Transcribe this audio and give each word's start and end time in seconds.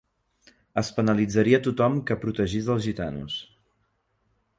Es 0.81 0.87
penalitzaria 0.99 1.59
tothom 1.67 1.99
que 2.07 2.17
protegís 2.23 2.71
els 2.77 2.83
gitanos. 2.87 3.37